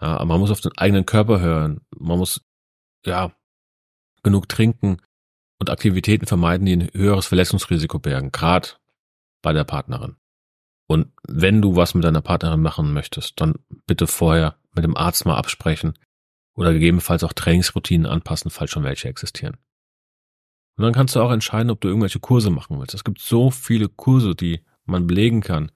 Ja, 0.00 0.24
man 0.24 0.40
muss 0.40 0.50
auf 0.50 0.60
den 0.60 0.76
eigenen 0.76 1.06
Körper 1.06 1.40
hören. 1.40 1.82
Man 1.96 2.18
muss, 2.18 2.42
ja, 3.06 3.32
genug 4.22 4.48
trinken 4.48 4.98
und 5.58 5.70
Aktivitäten 5.70 6.26
vermeiden, 6.26 6.66
die 6.66 6.76
ein 6.76 6.90
höheres 6.92 7.26
Verletzungsrisiko 7.26 7.98
bergen, 7.98 8.32
gerade 8.32 8.70
bei 9.42 9.52
der 9.52 9.64
Partnerin. 9.64 10.16
Und 10.88 11.12
wenn 11.26 11.62
du 11.62 11.76
was 11.76 11.94
mit 11.94 12.04
deiner 12.04 12.20
Partnerin 12.20 12.60
machen 12.60 12.92
möchtest, 12.92 13.40
dann 13.40 13.54
bitte 13.86 14.06
vorher 14.06 14.56
mit 14.74 14.84
dem 14.84 14.96
Arzt 14.96 15.24
mal 15.24 15.36
absprechen 15.36 15.94
oder 16.54 16.72
gegebenenfalls 16.72 17.24
auch 17.24 17.32
Trainingsroutinen 17.32 18.06
anpassen, 18.06 18.50
falls 18.50 18.70
schon 18.70 18.84
welche 18.84 19.08
existieren. 19.08 19.56
Und 20.76 20.84
dann 20.84 20.92
kannst 20.92 21.14
du 21.14 21.20
auch 21.20 21.30
entscheiden, 21.30 21.70
ob 21.70 21.80
du 21.80 21.88
irgendwelche 21.88 22.20
Kurse 22.20 22.50
machen 22.50 22.78
willst. 22.78 22.94
Es 22.94 23.04
gibt 23.04 23.20
so 23.20 23.50
viele 23.50 23.88
Kurse, 23.88 24.34
die 24.34 24.64
man 24.84 25.06
belegen 25.06 25.40
kann. 25.40 25.70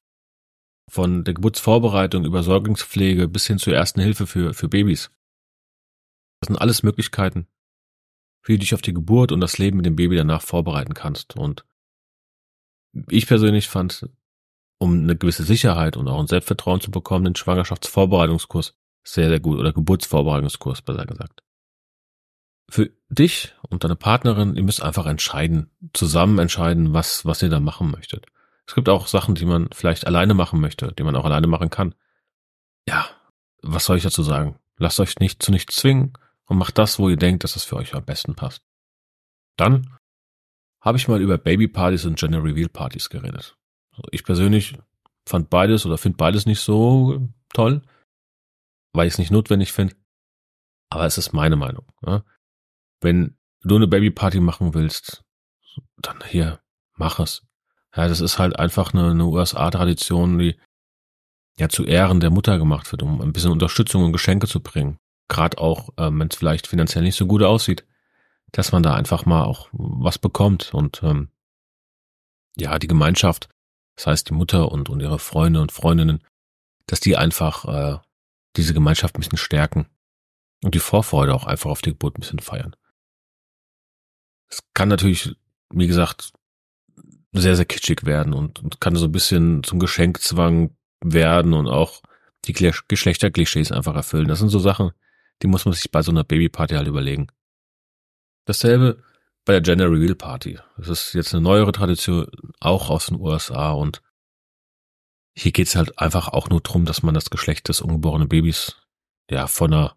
Von 0.88 1.24
der 1.24 1.34
Geburtsvorbereitung 1.34 2.24
über 2.24 2.42
Säuglingspflege 2.42 3.28
bis 3.28 3.46
hin 3.46 3.58
zur 3.58 3.74
ersten 3.74 4.00
Hilfe 4.00 4.26
für, 4.26 4.54
für 4.54 4.68
Babys. 4.68 5.10
Das 6.40 6.48
sind 6.48 6.56
alles 6.56 6.82
Möglichkeiten, 6.82 7.46
wie 8.46 8.52
du 8.52 8.58
dich 8.60 8.74
auf 8.74 8.82
die 8.82 8.94
Geburt 8.94 9.32
und 9.32 9.40
das 9.40 9.58
Leben 9.58 9.76
mit 9.76 9.86
dem 9.86 9.96
Baby 9.96 10.16
danach 10.16 10.40
vorbereiten 10.40 10.94
kannst. 10.94 11.36
Und 11.36 11.64
ich 13.08 13.26
persönlich 13.26 13.68
fand, 13.68 14.08
um 14.78 15.02
eine 15.02 15.16
gewisse 15.16 15.42
Sicherheit 15.42 15.96
und 15.96 16.08
auch 16.08 16.20
ein 16.20 16.28
Selbstvertrauen 16.28 16.80
zu 16.80 16.90
bekommen, 16.90 17.24
den 17.24 17.36
Schwangerschaftsvorbereitungskurs 17.36 18.74
sehr, 19.02 19.28
sehr 19.28 19.40
gut 19.40 19.58
oder 19.58 19.72
Geburtsvorbereitungskurs 19.72 20.82
besser 20.82 21.06
gesagt. 21.06 21.42
Für 22.68 22.90
dich 23.08 23.54
und 23.68 23.84
deine 23.84 23.96
Partnerin, 23.96 24.56
ihr 24.56 24.62
müsst 24.62 24.82
einfach 24.82 25.06
entscheiden, 25.06 25.70
zusammen 25.92 26.38
entscheiden, 26.38 26.92
was, 26.92 27.24
was 27.24 27.42
ihr 27.42 27.48
da 27.48 27.60
machen 27.60 27.90
möchtet. 27.90 28.26
Es 28.66 28.74
gibt 28.74 28.88
auch 28.88 29.06
Sachen, 29.06 29.36
die 29.36 29.44
man 29.44 29.68
vielleicht 29.72 30.06
alleine 30.06 30.34
machen 30.34 30.60
möchte, 30.60 30.92
die 30.92 31.04
man 31.04 31.14
auch 31.14 31.24
alleine 31.24 31.46
machen 31.46 31.70
kann. 31.70 31.94
Ja, 32.88 33.06
was 33.62 33.84
soll 33.84 33.96
ich 33.96 34.02
dazu 34.02 34.22
sagen? 34.22 34.58
Lasst 34.78 34.98
euch 34.98 35.18
nicht 35.18 35.42
zu 35.42 35.52
nichts 35.52 35.76
zwingen 35.76 36.12
und 36.46 36.58
macht 36.58 36.78
das, 36.78 36.98
wo 36.98 37.08
ihr 37.08 37.16
denkt, 37.16 37.44
dass 37.44 37.56
es 37.56 37.64
für 37.64 37.76
euch 37.76 37.94
am 37.94 38.04
besten 38.04 38.34
passt. 38.34 38.62
Dann 39.56 39.96
habe 40.80 40.98
ich 40.98 41.08
mal 41.08 41.20
über 41.20 41.38
Babypartys 41.38 42.04
und 42.04 42.18
Gender 42.18 42.42
Reveal 42.42 42.68
Partys 42.68 43.08
geredet. 43.08 43.56
Ich 44.10 44.24
persönlich 44.24 44.78
fand 45.26 45.50
beides 45.50 45.86
oder 45.86 45.98
finde 45.98 46.16
beides 46.16 46.46
nicht 46.46 46.60
so 46.60 47.28
toll 47.52 47.82
weil 48.96 49.06
ich 49.06 49.14
es 49.14 49.18
nicht 49.18 49.30
notwendig 49.30 49.72
finde. 49.72 49.94
Aber 50.90 51.04
es 51.04 51.18
ist 51.18 51.32
meine 51.32 51.56
Meinung. 51.56 51.84
Ja? 52.04 52.24
Wenn 53.00 53.36
du 53.62 53.76
eine 53.76 53.86
Babyparty 53.86 54.40
machen 54.40 54.74
willst, 54.74 55.24
dann 55.98 56.22
hier, 56.24 56.60
mach 56.94 57.20
es. 57.20 57.46
Ja, 57.94 58.08
das 58.08 58.20
ist 58.20 58.38
halt 58.38 58.58
einfach 58.58 58.94
eine, 58.94 59.10
eine 59.10 59.24
USA-Tradition, 59.24 60.38
die 60.38 60.58
ja 61.58 61.68
zu 61.68 61.84
Ehren 61.84 62.20
der 62.20 62.30
Mutter 62.30 62.58
gemacht 62.58 62.90
wird, 62.92 63.02
um 63.02 63.20
ein 63.20 63.32
bisschen 63.32 63.52
Unterstützung 63.52 64.04
und 64.04 64.12
Geschenke 64.12 64.46
zu 64.46 64.60
bringen. 64.60 64.98
Gerade 65.28 65.58
auch, 65.58 65.90
ähm, 65.96 66.20
wenn 66.20 66.28
es 66.28 66.36
vielleicht 66.36 66.66
finanziell 66.66 67.02
nicht 67.02 67.16
so 67.16 67.26
gut 67.26 67.42
aussieht, 67.42 67.84
dass 68.52 68.72
man 68.72 68.82
da 68.82 68.94
einfach 68.94 69.26
mal 69.26 69.44
auch 69.44 69.68
was 69.72 70.18
bekommt 70.18 70.72
und 70.72 71.02
ähm, 71.02 71.30
ja, 72.56 72.78
die 72.78 72.86
Gemeinschaft, 72.86 73.48
das 73.96 74.06
heißt 74.06 74.30
die 74.30 74.34
Mutter 74.34 74.70
und, 74.72 74.88
und 74.88 75.00
ihre 75.00 75.18
Freunde 75.18 75.60
und 75.60 75.72
Freundinnen, 75.72 76.22
dass 76.86 77.00
die 77.00 77.16
einfach 77.16 77.64
äh, 77.64 77.98
diese 78.56 78.72
Gemeinschaft 78.72 79.16
ein 79.16 79.20
bisschen 79.20 79.38
stärken 79.38 79.86
und 80.62 80.74
die 80.74 80.80
Vorfreude 80.80 81.34
auch 81.34 81.44
einfach 81.44 81.70
auf 81.70 81.82
die 81.82 81.90
Geburt 81.90 82.16
ein 82.16 82.20
bisschen 82.20 82.38
feiern. 82.38 82.74
Es 84.48 84.60
kann 84.74 84.88
natürlich, 84.88 85.36
wie 85.70 85.86
gesagt, 85.86 86.32
sehr, 87.32 87.56
sehr 87.56 87.64
kitschig 87.64 88.04
werden 88.04 88.32
und, 88.32 88.60
und 88.60 88.80
kann 88.80 88.96
so 88.96 89.06
ein 89.06 89.12
bisschen 89.12 89.62
zum 89.64 89.78
Geschenkzwang 89.78 90.74
werden 91.04 91.52
und 91.52 91.66
auch 91.66 92.00
die 92.44 92.52
Geschlechterklischees 92.52 93.72
einfach 93.72 93.94
erfüllen. 93.94 94.28
Das 94.28 94.38
sind 94.38 94.48
so 94.48 94.58
Sachen, 94.58 94.92
die 95.42 95.46
muss 95.46 95.64
man 95.64 95.74
sich 95.74 95.90
bei 95.90 96.02
so 96.02 96.10
einer 96.10 96.24
Babyparty 96.24 96.74
halt 96.74 96.88
überlegen. 96.88 97.28
Dasselbe 98.46 99.02
bei 99.44 99.52
der 99.52 99.62
Gender 99.62 99.90
Reveal 99.90 100.14
Party. 100.14 100.58
Das 100.76 100.88
ist 100.88 101.14
jetzt 101.14 101.34
eine 101.34 101.42
neuere 101.42 101.72
Tradition, 101.72 102.26
auch 102.60 102.90
aus 102.90 103.06
den 103.06 103.20
USA 103.20 103.72
und 103.72 104.02
hier 105.38 105.52
geht's 105.52 105.76
halt 105.76 105.98
einfach 105.98 106.28
auch 106.28 106.48
nur 106.48 106.60
drum, 106.60 106.86
dass 106.86 107.02
man 107.02 107.14
das 107.14 107.30
Geschlecht 107.30 107.68
des 107.68 107.82
ungeborenen 107.82 108.28
Babys 108.28 108.76
ja 109.30 109.46
von 109.46 109.72
einer 109.72 109.96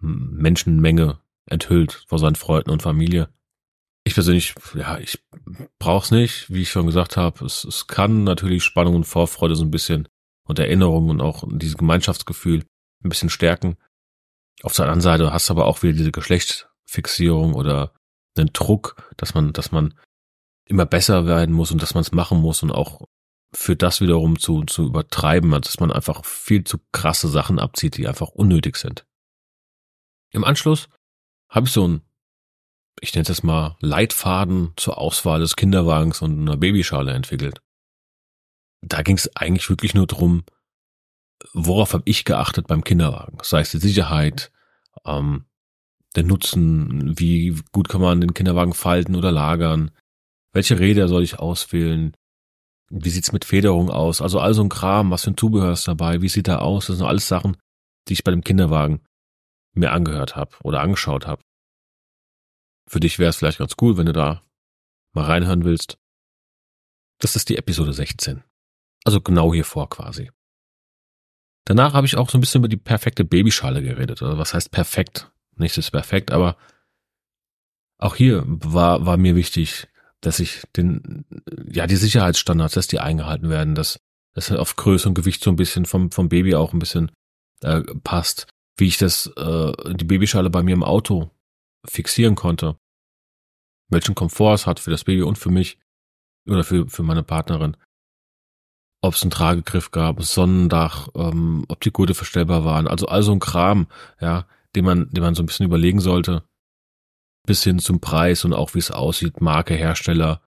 Menschenmenge 0.00 1.20
enthüllt, 1.46 2.04
vor 2.06 2.18
seinen 2.18 2.36
Freunden 2.36 2.70
und 2.70 2.82
Familie. 2.82 3.28
Ich 4.04 4.14
persönlich, 4.14 4.54
ja, 4.74 4.98
ich 4.98 5.22
brauch's 5.78 6.10
nicht, 6.10 6.48
wie 6.50 6.62
ich 6.62 6.70
schon 6.70 6.86
gesagt 6.86 7.16
habe. 7.16 7.44
Es, 7.44 7.64
es 7.64 7.86
kann 7.86 8.24
natürlich 8.24 8.64
Spannung 8.64 8.94
und 8.94 9.04
Vorfreude 9.04 9.56
so 9.56 9.64
ein 9.64 9.70
bisschen 9.70 10.08
und 10.44 10.58
Erinnerung 10.58 11.10
und 11.10 11.20
auch 11.20 11.44
dieses 11.50 11.76
Gemeinschaftsgefühl 11.76 12.64
ein 13.04 13.08
bisschen 13.08 13.28
stärken. 13.28 13.76
Auf 14.62 14.74
der 14.74 14.84
anderen 14.86 15.00
Seite 15.00 15.32
hast 15.32 15.48
du 15.48 15.54
aber 15.54 15.66
auch 15.66 15.82
wieder 15.82 15.94
diese 15.94 16.12
Geschlechtsfixierung 16.12 17.54
oder 17.54 17.92
einen 18.36 18.52
Druck, 18.52 19.10
dass 19.16 19.34
man, 19.34 19.52
dass 19.52 19.72
man 19.72 19.94
immer 20.64 20.86
besser 20.86 21.26
werden 21.26 21.54
muss 21.54 21.70
und 21.70 21.82
dass 21.82 21.94
man 21.94 22.02
es 22.02 22.12
machen 22.12 22.40
muss 22.40 22.62
und 22.62 22.70
auch 22.70 23.06
für 23.52 23.74
das 23.74 24.00
wiederum 24.00 24.38
zu, 24.38 24.62
zu 24.64 24.86
übertreiben, 24.86 25.50
dass 25.50 25.80
man 25.80 25.90
einfach 25.90 26.24
viel 26.24 26.64
zu 26.64 26.78
krasse 26.92 27.28
Sachen 27.28 27.58
abzieht, 27.58 27.96
die 27.96 28.06
einfach 28.06 28.28
unnötig 28.28 28.76
sind. 28.76 29.04
Im 30.30 30.44
Anschluss 30.44 30.88
habe 31.48 31.66
ich 31.66 31.72
so 31.72 31.88
ein, 31.88 32.02
ich 33.00 33.12
nenne 33.14 33.22
es 33.22 33.28
jetzt 33.28 33.42
mal 33.42 33.76
Leitfaden 33.80 34.72
zur 34.76 34.98
Auswahl 34.98 35.40
des 35.40 35.56
Kinderwagens 35.56 36.22
und 36.22 36.38
einer 36.40 36.56
Babyschale 36.56 37.12
entwickelt. 37.12 37.60
Da 38.82 39.02
ging 39.02 39.16
es 39.16 39.34
eigentlich 39.34 39.68
wirklich 39.68 39.94
nur 39.94 40.06
drum, 40.06 40.44
worauf 41.52 41.92
habe 41.92 42.02
ich 42.06 42.24
geachtet 42.24 42.66
beim 42.66 42.84
Kinderwagen? 42.84 43.38
Sei 43.42 43.60
es 43.60 43.70
die 43.70 43.78
Sicherheit, 43.78 44.50
ähm, 45.04 45.46
der 46.16 46.24
Nutzen, 46.24 47.18
wie 47.18 47.56
gut 47.72 47.88
kann 47.88 48.00
man 48.00 48.20
den 48.20 48.34
Kinderwagen 48.34 48.72
falten 48.72 49.14
oder 49.14 49.30
lagern, 49.30 49.90
welche 50.52 50.78
Räder 50.78 51.08
soll 51.08 51.22
ich 51.22 51.38
auswählen, 51.38 52.16
wie 52.90 53.10
sieht's 53.10 53.32
mit 53.32 53.44
Federung 53.44 53.88
aus? 53.88 54.20
Also 54.20 54.40
all 54.40 54.52
so 54.52 54.62
ein 54.62 54.68
Kram, 54.68 55.12
was 55.12 55.22
für 55.22 55.30
ein 55.30 55.36
Zubehör 55.36 55.72
ist 55.72 55.86
dabei? 55.86 56.22
Wie 56.22 56.28
sieht 56.28 56.48
er 56.48 56.62
aus? 56.62 56.86
Das 56.86 56.96
sind 56.96 57.06
alles 57.06 57.28
Sachen, 57.28 57.56
die 58.08 58.14
ich 58.14 58.24
bei 58.24 58.32
dem 58.32 58.42
Kinderwagen 58.42 59.00
mir 59.72 59.92
angehört 59.92 60.34
habe 60.34 60.56
oder 60.64 60.80
angeschaut 60.80 61.26
habe. 61.26 61.42
Für 62.88 62.98
dich 62.98 63.20
wäre 63.20 63.30
es 63.30 63.36
vielleicht 63.36 63.58
ganz 63.58 63.76
cool, 63.80 63.96
wenn 63.96 64.06
du 64.06 64.12
da 64.12 64.42
mal 65.12 65.26
reinhören 65.26 65.64
willst. 65.64 65.98
Das 67.20 67.36
ist 67.36 67.48
die 67.48 67.56
Episode 67.56 67.92
16. 67.92 68.42
Also 69.04 69.20
genau 69.20 69.54
hier 69.54 69.64
vor 69.64 69.88
quasi. 69.88 70.30
Danach 71.64 71.94
habe 71.94 72.06
ich 72.06 72.16
auch 72.16 72.30
so 72.30 72.38
ein 72.38 72.40
bisschen 72.40 72.60
über 72.60 72.68
die 72.68 72.76
perfekte 72.76 73.24
Babyschale 73.24 73.82
geredet. 73.82 74.22
Oder 74.22 74.38
was 74.38 74.54
heißt 74.54 74.70
perfekt? 74.70 75.30
Nichts 75.56 75.78
ist 75.78 75.90
perfekt, 75.90 76.30
aber 76.30 76.56
auch 77.98 78.16
hier 78.16 78.42
war, 78.46 79.04
war 79.04 79.16
mir 79.18 79.36
wichtig, 79.36 79.88
dass 80.20 80.40
ich 80.40 80.62
den, 80.76 81.24
ja, 81.70 81.86
die 81.86 81.96
Sicherheitsstandards, 81.96 82.74
dass 82.74 82.86
die 82.86 82.98
eingehalten 82.98 83.50
werden, 83.50 83.74
dass, 83.74 84.00
dass 84.34 84.50
auf 84.50 84.76
Größe 84.76 85.08
und 85.08 85.14
Gewicht 85.14 85.42
so 85.42 85.50
ein 85.50 85.56
bisschen 85.56 85.84
vom, 85.84 86.10
vom 86.10 86.28
Baby 86.28 86.54
auch 86.54 86.72
ein 86.72 86.78
bisschen 86.78 87.12
äh, 87.62 87.82
passt, 88.02 88.46
wie 88.76 88.86
ich 88.86 88.98
das, 88.98 89.26
äh, 89.36 89.94
die 89.94 90.04
Babyschale 90.04 90.50
bei 90.50 90.62
mir 90.62 90.72
im 90.72 90.82
Auto 90.82 91.30
fixieren 91.86 92.34
konnte, 92.34 92.76
welchen 93.88 94.14
Komfort 94.14 94.54
es 94.54 94.66
hat 94.66 94.80
für 94.80 94.90
das 94.90 95.04
Baby 95.04 95.22
und 95.22 95.38
für 95.38 95.50
mich 95.50 95.78
oder 96.48 96.64
für, 96.64 96.88
für 96.88 97.02
meine 97.02 97.22
Partnerin. 97.22 97.76
Ob 99.02 99.14
es 99.14 99.22
einen 99.22 99.30
Tragegriff 99.30 99.90
gab, 99.90 100.22
Sonnendach, 100.22 101.08
ähm, 101.14 101.64
ob 101.68 101.80
die 101.80 101.90
Gurte 101.90 102.14
verstellbar 102.14 102.64
waren, 102.64 102.86
also 102.86 103.06
all 103.06 103.22
so 103.22 103.32
ein 103.32 103.40
Kram, 103.40 103.86
ja, 104.20 104.46
den 104.76 104.84
man, 104.84 105.08
den 105.10 105.22
man 105.22 105.34
so 105.34 105.42
ein 105.42 105.46
bisschen 105.46 105.66
überlegen 105.66 106.00
sollte, 106.00 106.44
bis 107.46 107.62
hin 107.64 107.78
zum 107.78 108.00
Preis 108.00 108.44
und 108.44 108.52
auch 108.52 108.74
wie 108.74 108.78
es 108.78 108.90
aussieht, 108.90 109.40
Marke, 109.40 109.74
Hersteller, 109.74 110.42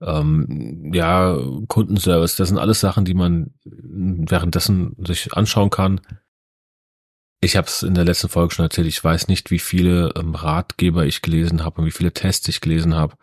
ähm, 0.00 0.90
ja, 0.92 1.38
Kundenservice, 1.68 2.36
das 2.36 2.48
sind 2.48 2.58
alles 2.58 2.80
Sachen, 2.80 3.04
die 3.04 3.14
man 3.14 3.54
währenddessen 3.64 4.96
sich 5.04 5.32
anschauen 5.34 5.70
kann. 5.70 6.00
Ich 7.40 7.56
habe 7.56 7.66
es 7.66 7.82
in 7.82 7.94
der 7.94 8.04
letzten 8.04 8.28
Folge 8.28 8.54
schon 8.54 8.64
erzählt, 8.64 8.88
ich 8.88 9.02
weiß 9.02 9.28
nicht, 9.28 9.50
wie 9.50 9.58
viele 9.58 10.12
ähm, 10.16 10.34
Ratgeber 10.34 11.06
ich 11.06 11.22
gelesen 11.22 11.64
habe 11.64 11.80
und 11.80 11.86
wie 11.86 11.92
viele 11.92 12.12
Tests 12.12 12.48
ich 12.48 12.60
gelesen 12.60 12.94
habe. 12.94 13.16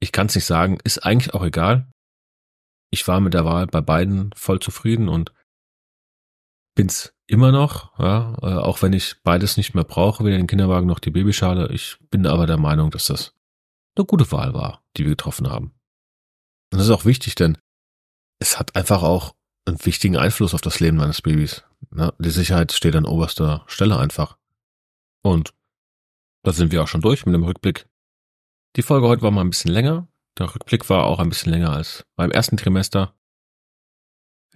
Ich 0.00 0.12
kann 0.12 0.26
es 0.26 0.34
nicht 0.34 0.46
sagen, 0.46 0.78
ist 0.84 1.04
eigentlich 1.04 1.34
auch 1.34 1.44
egal. 1.44 1.86
Ich 2.90 3.06
war 3.06 3.20
mit 3.20 3.34
der 3.34 3.44
Wahl 3.44 3.66
bei 3.66 3.80
beiden 3.80 4.32
voll 4.34 4.60
zufrieden 4.60 5.08
und 5.08 5.32
bin's 6.74 7.14
immer 7.26 7.52
noch, 7.52 7.96
ja, 7.98 8.36
äh, 8.42 8.58
auch 8.58 8.82
wenn 8.82 8.92
ich 8.92 9.22
beides 9.22 9.56
nicht 9.56 9.74
mehr 9.74 9.84
brauche, 9.84 10.24
weder 10.24 10.36
den 10.36 10.48
Kinderwagen 10.48 10.86
noch 10.86 10.98
die 10.98 11.10
Babyschale. 11.10 11.70
Ich 11.72 11.98
bin 12.10 12.26
aber 12.26 12.46
der 12.46 12.58
Meinung, 12.58 12.90
dass 12.90 13.06
das 13.06 13.34
eine 13.96 14.04
gute 14.04 14.30
Wahl 14.32 14.54
war, 14.54 14.82
die 14.96 15.04
wir 15.04 15.10
getroffen 15.10 15.48
haben. 15.48 15.66
Und 16.72 16.78
das 16.78 16.86
ist 16.86 16.90
auch 16.90 17.04
wichtig, 17.04 17.36
denn 17.36 17.58
es 18.40 18.58
hat 18.58 18.74
einfach 18.74 19.02
auch 19.02 19.34
einen 19.66 19.84
wichtigen 19.84 20.16
Einfluss 20.16 20.54
auf 20.54 20.60
das 20.60 20.80
Leben 20.80 20.96
meines 20.96 21.22
Babys. 21.22 21.64
Ja, 21.94 22.12
die 22.18 22.30
Sicherheit 22.30 22.72
steht 22.72 22.96
an 22.96 23.04
oberster 23.04 23.64
Stelle 23.66 23.98
einfach. 23.98 24.36
Und 25.22 25.54
da 26.42 26.52
sind 26.52 26.72
wir 26.72 26.82
auch 26.82 26.88
schon 26.88 27.02
durch 27.02 27.26
mit 27.26 27.34
dem 27.34 27.44
Rückblick. 27.44 27.88
Die 28.76 28.82
Folge 28.82 29.06
heute 29.08 29.22
war 29.22 29.30
mal 29.30 29.42
ein 29.42 29.50
bisschen 29.50 29.72
länger. 29.72 30.08
Der 30.38 30.54
Rückblick 30.54 30.88
war 30.88 31.04
auch 31.04 31.18
ein 31.18 31.28
bisschen 31.28 31.52
länger 31.52 31.72
als 31.72 32.06
beim 32.16 32.30
ersten 32.30 32.56
Trimester. 32.56 33.14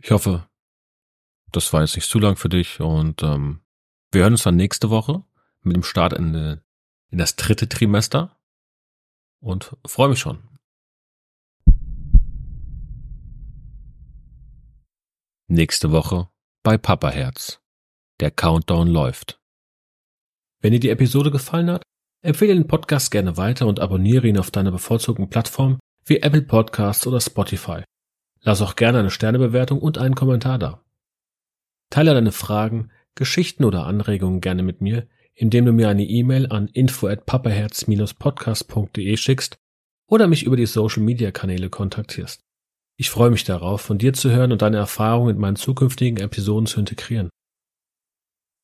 Ich 0.00 0.11
hoffe, 0.11 0.49
das 1.52 1.73
war 1.73 1.83
jetzt 1.83 1.97
nicht 1.97 2.09
zu 2.09 2.19
lang 2.19 2.37
für 2.37 2.49
dich 2.49 2.81
und 2.81 3.23
ähm, 3.23 3.61
wir 4.11 4.23
hören 4.23 4.35
uns 4.35 4.43
dann 4.43 4.57
nächste 4.57 4.90
Woche 4.90 5.25
mit 5.62 5.76
dem 5.76 5.83
Start 5.83 6.12
in, 6.12 6.61
in 7.09 7.19
das 7.19 7.37
dritte 7.37 7.69
Trimester 7.69 8.38
und 9.40 9.76
freue 9.87 10.09
mich 10.09 10.19
schon. 10.19 10.43
Nächste 15.47 15.93
Woche 15.93 16.28
bei 16.62 16.78
Papa 16.78 17.11
Herz. 17.11 17.61
Der 18.21 18.31
Countdown 18.31 18.88
läuft. 18.88 19.40
Wenn 20.61 20.73
dir 20.73 20.81
die 20.81 20.88
Episode 20.88 21.31
gefallen 21.31 21.71
hat, 21.71 21.83
empfehle 22.25 22.54
den 22.54 22.66
Podcast 22.66 23.11
gerne 23.11 23.37
weiter 23.37 23.66
und 23.66 23.81
abonniere 23.81 24.26
ihn 24.26 24.38
auf 24.38 24.50
deiner 24.50 24.73
bevorzugten 24.73 25.28
Plattform 25.28 25.78
wie 26.07 26.21
Apple 26.21 26.40
Podcasts 26.43 27.07
oder 27.07 27.21
Spotify. 27.21 27.83
Lass 28.40 28.62
auch 28.62 28.76
gerne 28.76 29.00
eine 29.00 29.11
Sternebewertung 29.11 29.78
und 29.78 29.99
einen 29.99 30.14
Kommentar 30.14 30.59
da. 30.59 30.83
Teile 31.90 32.14
deine 32.14 32.33
Fragen, 32.33 32.90
Geschichten 33.14 33.64
oder 33.64 33.85
Anregungen 33.87 34.40
gerne 34.40 34.62
mit 34.62 34.81
mir, 34.81 35.07
indem 35.35 35.66
du 35.66 35.73
mir 35.73 35.90
eine 35.90 36.04
E-Mail 36.04 36.50
an 36.50 36.69
info 36.69 37.09
at 37.09 37.26
papaherz-podcast.de 37.26 39.17
schickst 39.17 39.56
oder 40.06 40.26
mich 40.26 40.45
über 40.45 40.56
die 40.56 40.65
Social 40.67 41.02
Media 41.02 41.30
Kanäle 41.30 41.69
kontaktierst. 41.69 42.43
Ich 42.97 43.10
freue 43.10 43.30
mich 43.30 43.45
darauf, 43.45 43.82
von 43.82 43.99
dir 43.99 44.15
zu 44.15 44.30
hören 44.30 44.52
und 44.52 44.63
deine 44.63 44.78
Erfahrungen 44.78 45.34
in 45.34 45.41
meinen 45.41 45.56
zukünftigen 45.56 46.23
Episoden 46.23 46.67
zu 46.67 46.80
integrieren. 46.80 47.28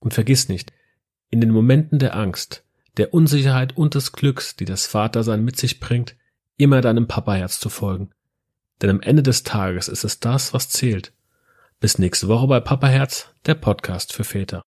Und 0.01 0.14
vergiss 0.14 0.49
nicht, 0.49 0.73
in 1.29 1.42
den 1.42 1.51
Momenten 1.51 1.99
der 1.99 2.16
Angst, 2.16 2.64
der 2.96 3.14
Unsicherheit 3.14 3.76
und 3.76 3.94
des 3.94 4.12
Glücks, 4.12 4.57
die 4.57 4.64
das 4.64 4.87
Vatersein 4.87 5.44
mit 5.44 5.57
sich 5.57 5.81
bringt, 5.81 6.16
immer 6.57 6.81
deinem 6.81 7.07
Papaherz 7.07 7.61
zu 7.61 7.68
folgen. 7.68 8.11
Denn 8.83 8.90
am 8.90 9.00
Ende 9.00 9.22
des 9.22 9.42
Tages 9.42 9.88
ist 9.88 10.05
es 10.05 10.20
das, 10.20 10.53
was 10.55 10.68
zählt. 10.68 11.12
Bis 11.81 11.98
nächste 11.98 12.29
Woche 12.29 12.46
bei 12.46 12.61
Papaherz, 12.61 13.35
der 13.46 13.55
Podcast 13.55 14.12
für 14.12 14.24
Väter. 14.24 14.62